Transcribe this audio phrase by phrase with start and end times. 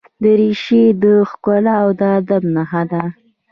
[0.23, 3.03] دریشي د ښکلا او ادب نښه ده.